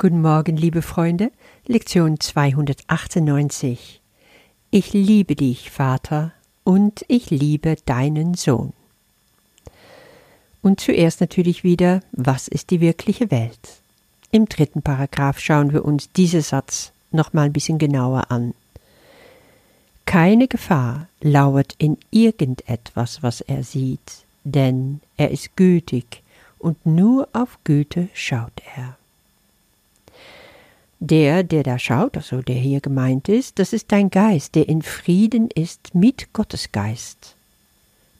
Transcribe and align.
Guten 0.00 0.22
Morgen, 0.22 0.56
liebe 0.56 0.80
Freunde. 0.80 1.32
Lektion 1.66 2.20
298. 2.20 4.00
Ich 4.70 4.92
liebe 4.92 5.34
dich, 5.34 5.72
Vater, 5.72 6.30
und 6.62 7.04
ich 7.08 7.30
liebe 7.30 7.74
deinen 7.84 8.34
Sohn. 8.34 8.72
Und 10.62 10.78
zuerst 10.78 11.20
natürlich 11.20 11.64
wieder, 11.64 12.00
was 12.12 12.46
ist 12.46 12.70
die 12.70 12.80
wirkliche 12.80 13.32
Welt? 13.32 13.58
Im 14.30 14.46
dritten 14.46 14.82
Paragraph 14.82 15.40
schauen 15.40 15.72
wir 15.72 15.84
uns 15.84 16.12
diesen 16.12 16.42
Satz 16.42 16.92
noch 17.10 17.32
mal 17.32 17.46
ein 17.46 17.52
bisschen 17.52 17.78
genauer 17.78 18.30
an. 18.30 18.54
Keine 20.04 20.46
Gefahr 20.46 21.08
lauert 21.22 21.74
in 21.76 21.98
irgendetwas, 22.12 23.24
was 23.24 23.40
er 23.40 23.64
sieht, 23.64 24.22
denn 24.44 25.00
er 25.16 25.32
ist 25.32 25.56
gütig 25.56 26.22
und 26.60 26.86
nur 26.86 27.28
auf 27.32 27.58
Güte 27.64 28.08
schaut 28.14 28.62
er. 28.76 28.97
Der, 31.00 31.44
der 31.44 31.62
da 31.62 31.78
schaut, 31.78 32.16
also 32.16 32.42
der 32.42 32.56
hier 32.56 32.80
gemeint 32.80 33.28
ist, 33.28 33.58
das 33.58 33.72
ist 33.72 33.92
dein 33.92 34.10
Geist, 34.10 34.56
der 34.56 34.68
in 34.68 34.82
Frieden 34.82 35.48
ist 35.50 35.94
mit 35.94 36.32
Gottes 36.32 36.72
Geist. 36.72 37.36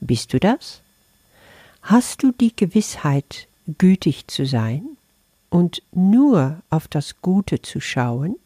Bist 0.00 0.32
du 0.32 0.38
das? 0.38 0.80
Hast 1.83 2.22
du 2.22 2.33
die 2.33 2.55
Gewissheit, 2.55 3.48
gütig 3.78 4.28
zu 4.28 4.46
sein 4.46 4.84
und 5.50 5.83
nur 5.92 6.62
auf 6.70 6.86
das 6.86 7.20
Gute 7.20 7.62
zu 7.62 7.80
schauen? 7.80 8.36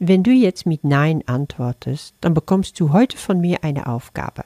Wenn 0.00 0.22
du 0.22 0.30
jetzt 0.32 0.66
mit 0.66 0.84
Nein 0.84 1.22
antwortest, 1.26 2.14
dann 2.20 2.34
bekommst 2.34 2.78
du 2.80 2.92
heute 2.92 3.16
von 3.16 3.40
mir 3.40 3.62
eine 3.62 3.86
Aufgabe. 3.86 4.44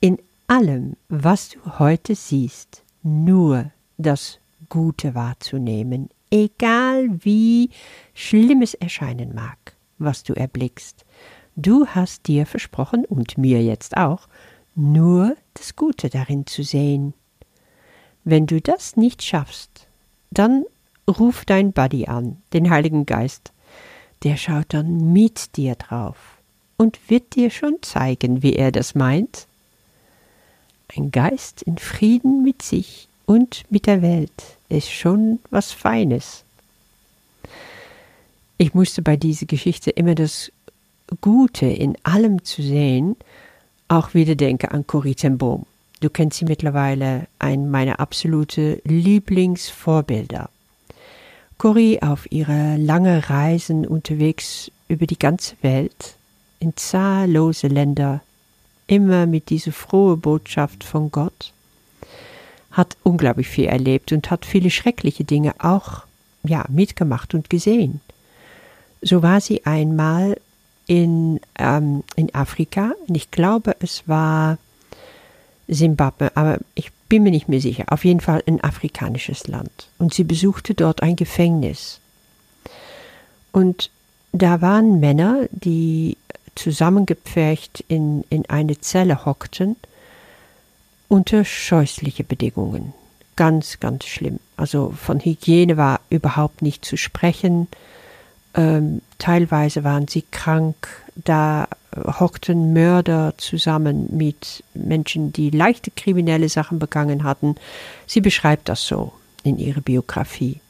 In 0.00 0.18
allem, 0.46 0.96
was 1.08 1.50
du 1.50 1.78
heute 1.78 2.14
siehst, 2.14 2.82
nur 3.02 3.70
das 3.96 4.38
Gute 4.68 5.14
wahrzunehmen, 5.14 6.10
egal 6.30 7.08
wie 7.24 7.70
schlimm 8.14 8.62
es 8.62 8.74
erscheinen 8.74 9.34
mag, 9.34 9.74
was 9.98 10.22
du 10.22 10.34
erblickst. 10.34 11.04
Du 11.56 11.86
hast 11.86 12.26
dir 12.26 12.46
versprochen, 12.46 13.04
und 13.04 13.36
mir 13.36 13.62
jetzt 13.62 13.96
auch, 13.96 14.28
nur 14.74 15.36
das 15.54 15.76
Gute 15.76 16.08
darin 16.08 16.46
zu 16.46 16.62
sehen. 16.62 17.12
Wenn 18.24 18.46
du 18.46 18.60
das 18.60 18.96
nicht 18.96 19.22
schaffst, 19.22 19.86
dann 20.30 20.64
ruf 21.08 21.44
dein 21.44 21.72
Buddy 21.72 22.06
an, 22.06 22.40
den 22.52 22.70
Heiligen 22.70 23.04
Geist. 23.04 23.52
Der 24.22 24.36
schaut 24.36 24.66
dann 24.68 25.12
mit 25.12 25.56
dir 25.56 25.74
drauf 25.74 26.38
und 26.76 27.10
wird 27.10 27.34
dir 27.34 27.50
schon 27.50 27.78
zeigen, 27.82 28.42
wie 28.42 28.54
er 28.54 28.70
das 28.70 28.94
meint. 28.94 29.46
Ein 30.96 31.10
Geist 31.10 31.62
in 31.62 31.78
Frieden 31.78 32.42
mit 32.42 32.62
sich 32.62 33.09
und 33.30 33.62
mit 33.70 33.86
der 33.86 34.02
Welt 34.02 34.58
ist 34.68 34.90
schon 34.90 35.38
was 35.50 35.70
Feines. 35.70 36.42
Ich 38.58 38.74
musste 38.74 39.02
bei 39.02 39.16
dieser 39.16 39.46
Geschichte 39.46 39.90
immer 39.90 40.16
das 40.16 40.50
Gute 41.20 41.66
in 41.66 41.96
allem 42.02 42.42
zu 42.42 42.60
sehen, 42.60 43.14
auch 43.86 44.14
wieder 44.14 44.34
denken 44.34 44.72
an 44.72 44.84
Corrie 44.84 45.14
ten 45.14 45.38
Boom. 45.38 45.64
Du 46.00 46.10
kennst 46.10 46.38
sie 46.38 46.44
mittlerweile, 46.44 47.28
ein 47.38 47.70
meiner 47.70 48.00
absolute 48.00 48.82
Lieblingsvorbilder. 48.82 50.50
Corrie 51.56 52.02
auf 52.02 52.26
ihre 52.32 52.78
lange 52.78 53.30
Reisen 53.30 53.86
unterwegs 53.86 54.72
über 54.88 55.06
die 55.06 55.20
ganze 55.20 55.54
Welt, 55.62 56.16
in 56.58 56.76
zahllose 56.76 57.68
Länder, 57.68 58.22
immer 58.88 59.26
mit 59.26 59.50
dieser 59.50 59.70
frohe 59.70 60.16
Botschaft 60.16 60.82
von 60.82 61.12
Gott 61.12 61.52
hat 62.70 62.96
unglaublich 63.02 63.48
viel 63.48 63.66
erlebt 63.66 64.12
und 64.12 64.30
hat 64.30 64.46
viele 64.46 64.70
schreckliche 64.70 65.24
Dinge 65.24 65.54
auch 65.58 66.04
ja, 66.42 66.64
mitgemacht 66.68 67.34
und 67.34 67.50
gesehen. 67.50 68.00
So 69.02 69.22
war 69.22 69.40
sie 69.40 69.66
einmal 69.66 70.38
in, 70.86 71.40
ähm, 71.58 72.02
in 72.16 72.34
Afrika, 72.34 72.92
und 73.06 73.14
ich 73.14 73.30
glaube, 73.30 73.76
es 73.80 74.04
war 74.06 74.58
Simbabwe, 75.68 76.32
aber 76.34 76.58
ich 76.74 76.90
bin 77.08 77.22
mir 77.22 77.30
nicht 77.30 77.48
mehr 77.48 77.60
sicher. 77.60 77.84
Auf 77.88 78.04
jeden 78.04 78.20
Fall 78.20 78.42
ein 78.46 78.62
afrikanisches 78.62 79.46
Land. 79.46 79.88
Und 79.98 80.14
sie 80.14 80.24
besuchte 80.24 80.74
dort 80.74 81.02
ein 81.02 81.16
Gefängnis. 81.16 82.00
Und 83.52 83.90
da 84.32 84.60
waren 84.60 85.00
Männer, 85.00 85.46
die 85.50 86.16
zusammengepfercht 86.54 87.84
in, 87.88 88.24
in 88.30 88.48
eine 88.48 88.78
Zelle 88.80 89.24
hockten 89.24 89.76
unter 91.10 91.44
scheußliche 91.44 92.24
Bedingungen. 92.24 92.94
Ganz, 93.34 93.80
ganz 93.80 94.06
schlimm. 94.06 94.38
Also 94.56 94.90
von 94.90 95.18
Hygiene 95.18 95.76
war 95.76 96.00
überhaupt 96.08 96.62
nicht 96.62 96.84
zu 96.84 96.96
sprechen. 96.96 97.66
Ähm, 98.54 99.02
teilweise 99.18 99.82
waren 99.82 100.06
sie 100.06 100.22
krank. 100.30 100.88
Da 101.16 101.66
hockten 101.96 102.72
Mörder 102.72 103.34
zusammen 103.38 104.16
mit 104.16 104.62
Menschen, 104.74 105.32
die 105.32 105.50
leichte 105.50 105.90
kriminelle 105.90 106.48
Sachen 106.48 106.78
begangen 106.78 107.24
hatten. 107.24 107.56
Sie 108.06 108.20
beschreibt 108.20 108.68
das 108.68 108.86
so 108.86 109.12
in 109.42 109.58
ihrer 109.58 109.80
Biografie. 109.80 110.60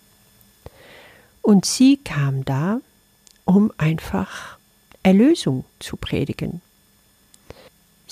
Und 1.43 1.67
sie 1.67 1.99
kam 1.99 2.47
da, 2.47 2.81
um 3.45 3.73
einfach 3.77 4.57
Erlösung 5.03 5.65
zu 5.81 5.99
predigen. 5.99 6.63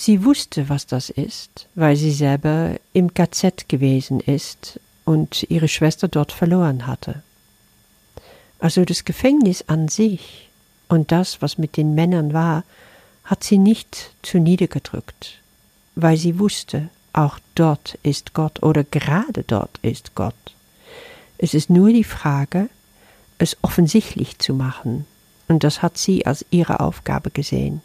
Sie 0.00 0.24
wusste, 0.24 0.68
was 0.68 0.86
das 0.86 1.10
ist, 1.10 1.66
weil 1.74 1.96
sie 1.96 2.12
selber 2.12 2.76
im 2.92 3.14
KZ 3.14 3.68
gewesen 3.68 4.20
ist 4.20 4.78
und 5.04 5.44
ihre 5.50 5.66
Schwester 5.66 6.06
dort 6.06 6.30
verloren 6.30 6.86
hatte. 6.86 7.24
Also 8.60 8.84
das 8.84 9.04
Gefängnis 9.04 9.64
an 9.66 9.88
sich 9.88 10.50
und 10.86 11.10
das, 11.10 11.42
was 11.42 11.58
mit 11.58 11.76
den 11.76 11.96
Männern 11.96 12.32
war, 12.32 12.62
hat 13.24 13.42
sie 13.42 13.58
nicht 13.58 14.12
zu 14.22 14.38
niedergedrückt, 14.38 15.40
weil 15.96 16.16
sie 16.16 16.38
wusste, 16.38 16.90
auch 17.12 17.40
dort 17.56 17.98
ist 18.04 18.34
Gott 18.34 18.62
oder 18.62 18.84
gerade 18.84 19.42
dort 19.42 19.78
ist 19.82 20.14
Gott. 20.14 20.54
Es 21.38 21.54
ist 21.54 21.70
nur 21.70 21.88
die 21.88 22.04
Frage, 22.04 22.70
es 23.38 23.56
offensichtlich 23.62 24.38
zu 24.38 24.54
machen, 24.54 25.06
und 25.48 25.64
das 25.64 25.82
hat 25.82 25.98
sie 25.98 26.24
als 26.24 26.46
ihre 26.50 26.78
Aufgabe 26.78 27.30
gesehen. 27.30 27.82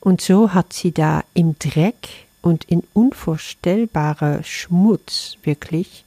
Und 0.00 0.20
so 0.20 0.54
hat 0.54 0.72
sie 0.72 0.92
da 0.92 1.22
im 1.34 1.58
Dreck 1.58 2.08
und 2.42 2.64
in 2.64 2.82
unvorstellbarer 2.94 4.42
Schmutz 4.42 5.36
wirklich 5.42 6.04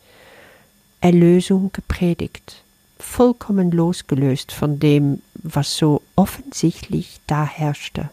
Erlösung 0.99 1.71
gepredigt, 1.73 2.63
vollkommen 2.97 3.71
losgelöst 3.71 4.51
von 4.51 4.79
dem, 4.79 5.21
was 5.35 5.77
so 5.77 6.01
offensichtlich 6.15 7.19
da 7.27 7.45
herrschte. 7.45 8.09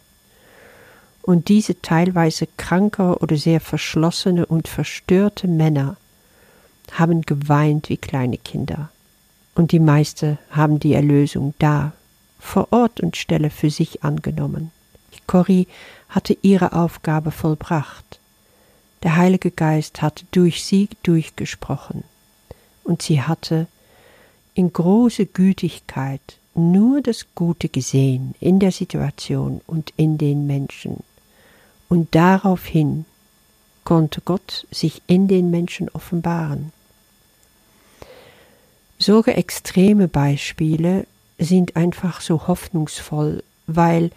Und 1.23 1.49
diese 1.49 1.81
teilweise 1.81 2.47
kranke 2.57 3.17
oder 3.19 3.37
sehr 3.37 3.61
verschlossene 3.61 4.45
und 4.45 4.67
verstörte 4.67 5.47
Männer 5.47 5.97
haben 6.91 7.21
geweint 7.21 7.89
wie 7.89 7.97
kleine 7.97 8.37
Kinder. 8.37 8.89
Und 9.55 9.71
die 9.71 9.79
meisten 9.79 10.37
haben 10.49 10.79
die 10.79 10.93
Erlösung 10.93 11.53
da, 11.59 11.93
vor 12.39 12.67
Ort 12.71 13.01
und 13.01 13.17
Stelle 13.17 13.49
für 13.49 13.69
sich 13.69 14.03
angenommen. 14.03 14.71
Corrie 15.31 15.67
hatte 16.09 16.37
ihre 16.41 16.73
Aufgabe 16.73 17.31
vollbracht. 17.31 18.19
Der 19.01 19.15
Heilige 19.15 19.49
Geist 19.49 20.01
hatte 20.01 20.25
durch 20.31 20.65
sie 20.65 20.89
durchgesprochen, 21.03 22.03
und 22.83 23.01
sie 23.01 23.21
hatte 23.21 23.67
in 24.55 24.73
großer 24.73 25.23
Gütigkeit 25.23 26.21
nur 26.53 27.01
das 27.01 27.27
Gute 27.33 27.69
gesehen 27.69 28.35
in 28.41 28.59
der 28.59 28.73
Situation 28.73 29.61
und 29.67 29.93
in 29.95 30.17
den 30.17 30.47
Menschen, 30.47 30.97
und 31.87 32.13
daraufhin 32.13 33.05
konnte 33.85 34.19
Gott 34.19 34.67
sich 34.69 35.01
in 35.07 35.29
den 35.29 35.49
Menschen 35.49 35.87
offenbaren. 35.87 36.73
Solche 38.99 39.35
extreme 39.35 40.09
Beispiele 40.09 41.07
sind 41.39 41.77
einfach 41.77 42.19
so 42.19 42.47
hoffnungsvoll, 42.47 43.45
weil 43.65 44.11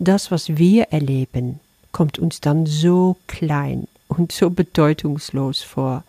das, 0.00 0.30
was 0.30 0.56
wir 0.56 0.84
erleben, 0.90 1.60
kommt 1.92 2.18
uns 2.18 2.40
dann 2.40 2.66
so 2.66 3.16
klein 3.26 3.86
und 4.08 4.32
so 4.32 4.50
bedeutungslos 4.50 5.62
vor. 5.62 6.04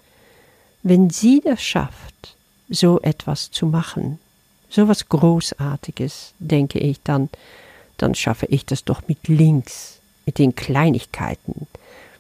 Wenn 0.82 1.10
sie 1.10 1.42
das 1.44 1.62
schafft, 1.62 2.36
so 2.70 3.02
etwas 3.02 3.52
zu 3.52 3.68
machen, 3.68 4.18
so 4.70 4.88
was 4.88 5.10
Großartiges, 5.10 6.34
denke 6.40 6.80
ich 6.80 7.02
dann, 7.04 7.30
dann 7.98 8.16
schaffe 8.16 8.46
ich 8.48 8.66
das 8.66 8.86
doch 8.86 9.08
mit 9.08 9.28
links, 9.28 10.00
mit 10.26 10.40
den 10.40 10.56
Kleinigkeiten, 10.56 11.68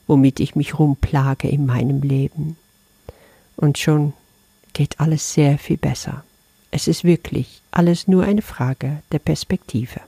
womit 0.07 0.41
ich 0.41 0.55
mich 0.55 0.77
rumplage 0.77 1.47
in 1.47 1.65
meinem 1.65 2.01
Leben. 2.01 2.57
Und 3.55 3.77
schon 3.77 4.13
geht 4.73 4.99
alles 4.99 5.33
sehr 5.33 5.57
viel 5.57 5.77
besser. 5.77 6.23
Es 6.69 6.87
ist 6.87 7.03
wirklich 7.05 7.61
alles 7.71 8.07
nur 8.07 8.23
eine 8.23 8.41
Frage 8.41 9.01
der 9.11 9.19
Perspektive. 9.19 10.01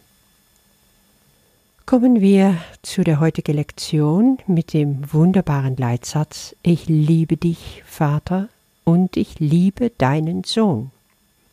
Kommen 1.86 2.22
wir 2.22 2.58
zu 2.82 3.04
der 3.04 3.20
heutigen 3.20 3.56
Lektion 3.56 4.38
mit 4.48 4.72
dem 4.72 5.12
wunderbaren 5.12 5.76
Leitsatz 5.76 6.56
Ich 6.64 6.88
liebe 6.88 7.36
dich, 7.36 7.84
Vater, 7.86 8.48
und 8.86 9.18
ich 9.18 9.40
liebe 9.40 9.92
deinen 9.98 10.46
Sohn. 10.46 10.92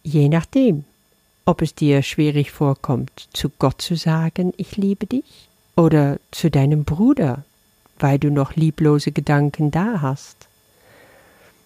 Je 0.05 0.29
nachdem, 0.29 0.85
ob 1.47 1.63
es 1.63 1.75
dir 1.75 2.03
schwierig 2.03 2.53
vorkommt, 2.53 3.29
zu 3.33 3.51
Gott 3.51 3.83
zu 3.83 3.97
sagen, 3.97 4.55
ich 4.57 4.77
liebe 4.77 5.07
dich, 5.07 5.49
oder 5.75 6.19
zu 6.31 6.49
deinem 6.49 6.85
Bruder, 6.85 7.45
weil 7.99 8.21
du 8.21 8.31
noch 8.31 8.55
lieblose 8.55 9.11
Gedanken 9.11 9.73
da 9.73 10.01
hast. 10.01 10.37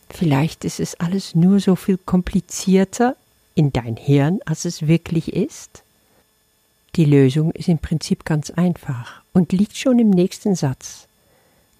Vielleicht 0.08 0.64
ist 0.64 0.80
es 0.80 0.98
alles 0.98 1.34
nur 1.34 1.60
so 1.60 1.76
viel 1.76 1.98
komplizierter 1.98 3.14
in 3.54 3.74
dein 3.74 3.96
Hirn, 3.96 4.40
als 4.46 4.64
es 4.64 4.88
wirklich 4.88 5.34
ist. 5.34 5.83
Die 6.96 7.04
Lösung 7.04 7.50
ist 7.52 7.68
im 7.68 7.78
Prinzip 7.78 8.24
ganz 8.24 8.50
einfach 8.50 9.22
und 9.32 9.52
liegt 9.52 9.76
schon 9.76 9.98
im 9.98 10.10
nächsten 10.10 10.54
Satz. 10.54 11.08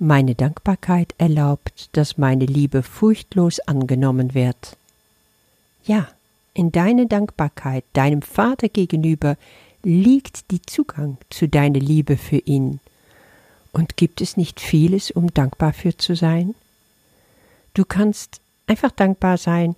Meine 0.00 0.34
Dankbarkeit 0.34 1.14
erlaubt, 1.18 1.88
dass 1.92 2.18
meine 2.18 2.46
Liebe 2.46 2.82
furchtlos 2.82 3.60
angenommen 3.60 4.34
wird. 4.34 4.76
Ja, 5.84 6.08
in 6.52 6.72
deiner 6.72 7.06
Dankbarkeit 7.06 7.84
deinem 7.92 8.22
Vater 8.22 8.68
gegenüber 8.68 9.36
liegt 9.84 10.50
die 10.50 10.62
Zugang 10.62 11.18
zu 11.30 11.46
deiner 11.46 11.78
Liebe 11.78 12.16
für 12.16 12.38
ihn. 12.38 12.80
Und 13.72 13.96
gibt 13.96 14.20
es 14.20 14.36
nicht 14.36 14.60
vieles, 14.60 15.12
um 15.12 15.32
dankbar 15.32 15.72
für 15.72 15.96
zu 15.96 16.16
sein? 16.16 16.54
Du 17.74 17.84
kannst 17.84 18.40
einfach 18.66 18.90
dankbar 18.90 19.38
sein, 19.38 19.76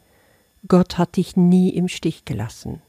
Gott 0.68 0.96
hat 0.96 1.16
dich 1.16 1.36
nie 1.36 1.70
im 1.70 1.88
Stich 1.88 2.24
gelassen. 2.24 2.80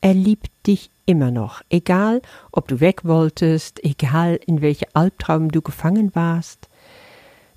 Er 0.00 0.14
liebt 0.14 0.50
dich 0.66 0.90
immer 1.06 1.30
noch, 1.30 1.62
egal 1.70 2.22
ob 2.50 2.68
du 2.68 2.80
weg 2.80 3.04
wolltest, 3.04 3.82
egal 3.84 4.38
in 4.46 4.60
welcher 4.60 4.88
Albtraum 4.94 5.50
du 5.50 5.62
gefangen 5.62 6.14
warst. 6.14 6.68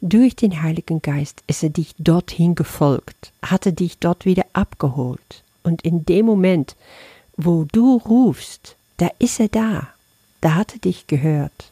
Durch 0.02 0.36
den 0.36 0.62
Heiligen 0.62 1.02
Geist 1.02 1.44
ist 1.48 1.64
er 1.64 1.70
dich 1.70 1.96
dorthin 1.98 2.56
gefolgt, 2.56 3.32
hat 3.42 3.66
er 3.66 3.72
dich 3.72 3.98
dort 3.98 4.26
wieder 4.26 4.46
abgeholt. 4.54 5.44
Und 5.64 5.82
in 5.82 6.06
dem 6.06 6.26
Moment, 6.26 6.76
wo 7.38 7.66
du 7.72 7.98
rufst, 7.98 8.76
da 8.98 9.10
ist 9.20 9.40
er 9.40 9.48
da, 9.48 9.88
da 10.42 10.56
hat 10.56 10.74
er 10.74 10.80
dich 10.80 11.08
gehört. 11.08 11.72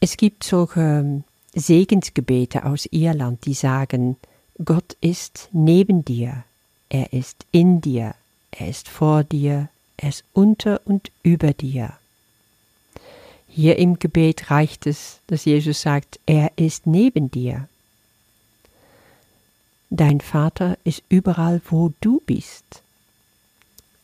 Es 0.00 0.16
gibt 0.16 0.44
solche 0.44 0.80
ähm, 0.80 1.24
Segensgebete 1.54 2.64
aus 2.64 2.86
Irland, 2.90 3.44
die 3.44 3.54
sagen, 3.54 4.16
Gott 4.64 4.96
ist 5.00 5.48
neben 5.52 6.04
dir, 6.04 6.44
er 6.88 7.12
ist 7.12 7.44
in 7.52 7.80
dir, 7.80 8.14
er 8.50 8.68
ist 8.68 8.88
vor 8.88 9.24
dir, 9.24 9.68
ist 10.08 10.24
unter 10.32 10.80
und 10.84 11.10
über 11.22 11.52
dir. 11.52 11.92
Hier 13.48 13.78
im 13.78 13.98
Gebet 13.98 14.50
reicht 14.50 14.86
es, 14.86 15.20
dass 15.26 15.44
Jesus 15.44 15.82
sagt, 15.82 16.20
er 16.26 16.52
ist 16.56 16.86
neben 16.86 17.30
dir. 17.30 17.68
Dein 19.90 20.20
Vater 20.20 20.78
ist 20.84 21.02
überall, 21.08 21.60
wo 21.68 21.92
du 22.00 22.22
bist. 22.24 22.82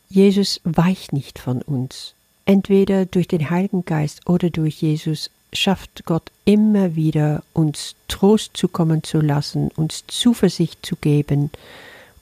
Jesus 0.09 0.59
weicht 0.65 1.13
nicht 1.13 1.39
von 1.39 1.61
uns. 1.61 2.13
Entweder 2.45 3.05
durch 3.05 3.27
den 3.27 3.49
Heiligen 3.49 3.85
Geist 3.85 4.27
oder 4.27 4.49
durch 4.49 4.81
Jesus 4.81 5.29
schafft 5.53 6.05
Gott 6.05 6.31
immer 6.45 6.95
wieder, 6.95 7.43
uns 7.53 7.95
Trost 8.07 8.55
zukommen 8.55 9.03
zu 9.03 9.21
lassen, 9.21 9.69
uns 9.75 10.05
Zuversicht 10.07 10.85
zu 10.85 10.95
geben 10.97 11.51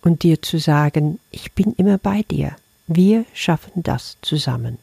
und 0.04 0.24
dir 0.24 0.42
zu 0.42 0.60
sagen, 0.60 1.20
ich 1.32 1.52
bin 1.54 1.74
immer 1.74 1.98
bei 1.98 2.22
dir. 2.24 2.56
Wir 2.88 3.26
schaffen 3.34 3.84
das 3.84 4.18
zusammen. 4.22 4.78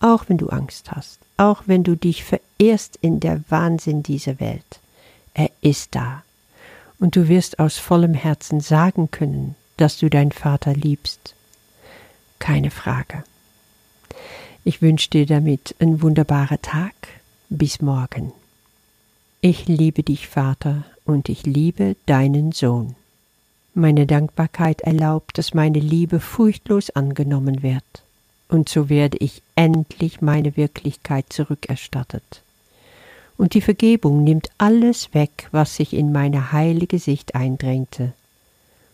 Auch 0.00 0.28
wenn 0.28 0.38
du 0.38 0.48
Angst 0.48 0.92
hast, 0.92 1.18
auch 1.36 1.64
wenn 1.66 1.82
du 1.82 1.96
dich 1.96 2.24
verirrst 2.24 2.98
in 3.00 3.20
der 3.20 3.42
Wahnsinn 3.48 4.02
dieser 4.02 4.40
Welt. 4.40 4.80
Er 5.34 5.50
ist 5.60 5.94
da. 5.94 6.22
Und 6.98 7.16
du 7.16 7.28
wirst 7.28 7.58
aus 7.58 7.78
vollem 7.78 8.14
Herzen 8.14 8.60
sagen 8.60 9.10
können, 9.10 9.54
dass 9.76 9.98
du 9.98 10.08
deinen 10.08 10.32
Vater 10.32 10.72
liebst. 10.72 11.34
Keine 12.38 12.70
Frage. 12.70 13.24
Ich 14.64 14.80
wünsche 14.80 15.10
dir 15.10 15.26
damit 15.26 15.74
einen 15.78 16.02
wunderbaren 16.02 16.60
Tag. 16.62 16.94
Bis 17.48 17.80
morgen. 17.80 18.32
Ich 19.40 19.68
liebe 19.68 20.02
dich, 20.02 20.26
Vater, 20.26 20.84
und 21.04 21.28
ich 21.28 21.44
liebe 21.44 21.96
deinen 22.06 22.52
Sohn. 22.52 22.96
Meine 23.78 24.06
Dankbarkeit 24.06 24.80
erlaubt, 24.80 25.36
dass 25.36 25.52
meine 25.52 25.80
Liebe 25.80 26.18
furchtlos 26.18 26.88
angenommen 26.88 27.62
wird, 27.62 27.84
und 28.48 28.70
so 28.70 28.88
werde 28.88 29.18
ich 29.18 29.42
endlich 29.54 30.22
meine 30.22 30.56
Wirklichkeit 30.56 31.26
zurückerstattet. 31.28 32.40
Und 33.36 33.52
die 33.52 33.60
Vergebung 33.60 34.24
nimmt 34.24 34.48
alles 34.56 35.12
weg, 35.12 35.48
was 35.52 35.76
sich 35.76 35.92
in 35.92 36.10
meine 36.10 36.52
heilige 36.52 36.98
Sicht 36.98 37.34
eindrängte, 37.34 38.14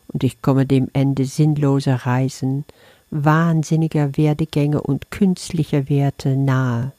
und 0.08 0.24
ich 0.24 0.42
komme 0.42 0.66
dem 0.66 0.90
Ende 0.94 1.26
sinnloser 1.26 2.04
Reisen, 2.04 2.64
wahnsinniger 3.12 4.16
Werdegänge 4.16 4.82
und 4.82 5.12
künstlicher 5.12 5.88
Werte 5.88 6.30
nahe. 6.34 6.90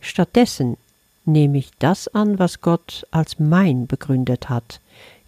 Stattdessen 0.00 0.76
nehme 1.24 1.58
ich 1.58 1.72
das 1.80 2.06
an, 2.06 2.38
was 2.38 2.60
Gott 2.60 3.04
als 3.10 3.40
mein 3.40 3.88
begründet 3.88 4.48
hat, 4.48 4.78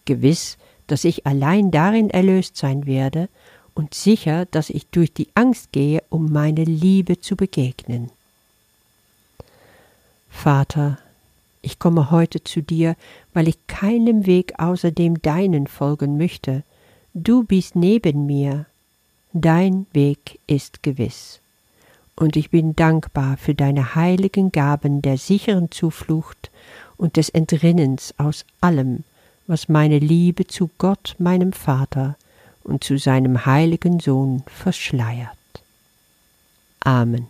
gewiss, 0.05 0.59
dass 0.87 1.05
ich 1.05 1.27
allein 1.27 1.71
darin 1.71 2.11
erlöst 2.11 2.57
sein 2.57 2.87
werde 2.87 3.29
und 3.75 3.95
sicher, 3.95 4.47
dass 4.47 4.71
ich 4.71 4.87
durch 4.87 5.13
die 5.13 5.29
Angst 5.35 5.73
gehe, 5.73 6.03
um 6.11 6.31
meine 6.33 6.65
Liebe 6.65 7.21
zu 7.21 7.37
begegnen. 7.37 8.11
Vater, 10.31 10.99
ich 11.63 11.79
komme 11.79 12.11
heute 12.11 12.45
zu 12.45 12.63
dir, 12.63 12.97
weil 13.33 13.49
ich 13.49 13.67
keinem 13.67 14.27
Weg 14.27 14.59
außer 14.59 14.91
dem 14.91 15.23
deinen 15.23 15.67
folgen 15.67 16.19
möchte. 16.19 16.63
Du 17.15 17.45
bist 17.45 17.77
neben 17.77 18.27
mir. 18.27 18.67
Dein 19.33 19.87
Weg 19.93 20.39
ist 20.47 20.83
gewiss 20.83 21.41
und 22.17 22.37
ich 22.37 22.51
bin 22.51 22.77
dankbar 22.77 23.37
für 23.37 23.55
deine 23.55 23.95
heiligen 23.95 24.53
Gaben 24.53 25.03
der 25.03 25.19
sicheren 25.19 25.71
Zuflucht 25.71 26.51
und 26.97 27.17
des 27.17 27.29
Entrinnens 27.29 28.15
aus 28.19 28.45
allem, 28.61 29.05
was 29.47 29.69
meine 29.69 29.99
Liebe 29.99 30.47
zu 30.47 30.71
Gott, 30.79 31.17
meinem 31.19 31.53
Vater 31.53 32.17
und 32.63 32.83
zu 32.83 32.99
seinem 32.99 33.47
heiligen 33.47 34.01
Sohn 34.01 34.43
verschleiert. 34.47 35.29
Amen. 36.81 37.27